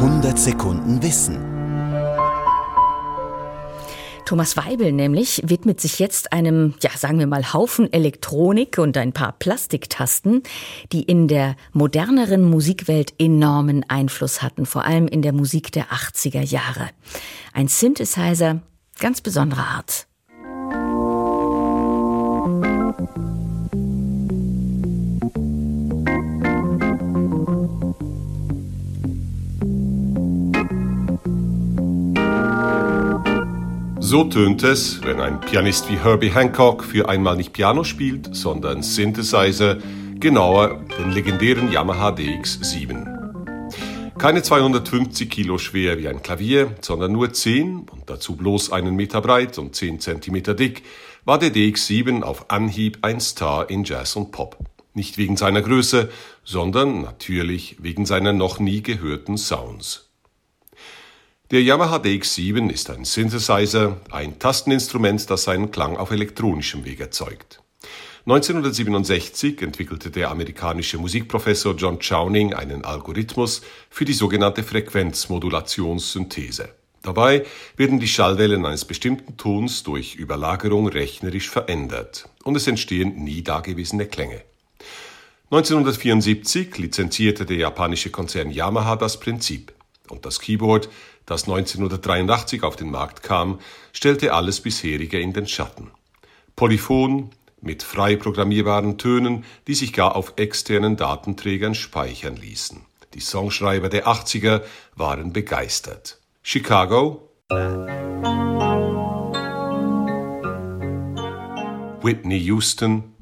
[0.00, 1.36] 100 Sekunden Wissen.
[4.24, 9.12] Thomas Weibel nämlich widmet sich jetzt einem, ja, sagen wir mal, Haufen Elektronik und ein
[9.12, 10.42] paar Plastiktasten,
[10.90, 16.40] die in der moderneren Musikwelt enormen Einfluss hatten, vor allem in der Musik der 80er
[16.40, 16.88] Jahre.
[17.52, 18.62] Ein Synthesizer
[19.00, 20.06] ganz besonderer Art.
[34.10, 38.82] So tönt es, wenn ein Pianist wie Herbie Hancock für einmal nicht Piano spielt, sondern
[38.82, 39.78] Synthesizer,
[40.18, 44.18] genauer den legendären Yamaha DX7.
[44.18, 49.20] Keine 250 Kilo schwer wie ein Klavier, sondern nur 10 und dazu bloß einen Meter
[49.20, 50.82] breit und 10 Zentimeter dick,
[51.24, 54.58] war der DX7 auf Anhieb ein Star in Jazz und Pop.
[54.92, 56.10] Nicht wegen seiner Größe,
[56.42, 60.09] sondern natürlich wegen seiner noch nie gehörten Sounds.
[61.50, 67.60] Der Yamaha DX7 ist ein Synthesizer, ein Tasteninstrument, das seinen Klang auf elektronischem Weg erzeugt.
[68.24, 76.68] 1967 entwickelte der amerikanische Musikprofessor John Chowning einen Algorithmus für die sogenannte Frequenzmodulationssynthese.
[77.02, 77.44] Dabei
[77.76, 84.06] werden die Schallwellen eines bestimmten Tons durch Überlagerung rechnerisch verändert und es entstehen nie dagewesene
[84.06, 84.44] Klänge.
[85.50, 89.72] 1974 lizenzierte der japanische Konzern Yamaha das Prinzip
[90.10, 90.88] und das Keyboard
[91.26, 93.60] das 1983 auf den Markt kam,
[93.92, 95.90] stellte alles bisherige in den Schatten.
[96.56, 97.30] Polyphon
[97.60, 102.84] mit frei programmierbaren Tönen, die sich gar auf externen Datenträgern speichern ließen.
[103.14, 104.62] Die Songschreiber der 80er
[104.94, 106.20] waren begeistert.
[106.42, 107.28] Chicago
[112.02, 113.14] Whitney Houston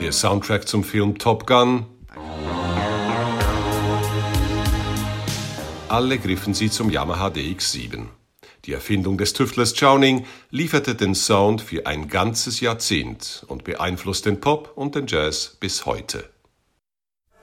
[0.00, 1.86] Der Soundtrack zum Film Top Gun
[5.88, 8.06] Alle griffen sie zum Yamaha DX7.
[8.64, 14.40] Die Erfindung des Tüftlers Chowning lieferte den Sound für ein ganzes Jahrzehnt und beeinflusst den
[14.40, 16.28] Pop und den Jazz bis heute.